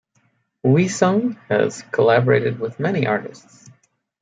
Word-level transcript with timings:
Wheesung 0.65 1.37
has 1.47 1.83
collaborated 1.91 2.59
with 2.59 2.79
many 2.79 3.05
artists. 3.05 3.69